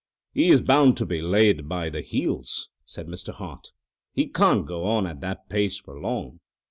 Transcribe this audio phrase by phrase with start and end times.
[0.33, 3.35] "He is bound to be laid by the heels," said Mr.
[3.35, 3.69] Hart.
[4.13, 6.39] "He can't go on at that pace for long."